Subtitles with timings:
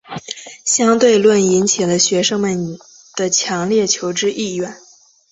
[0.65, 2.79] 相对论引起了学生们
[3.15, 4.75] 的强烈求知意愿。